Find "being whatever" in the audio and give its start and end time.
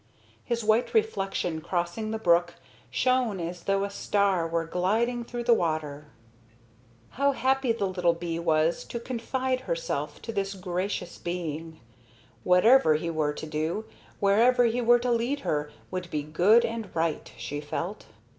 11.19-12.95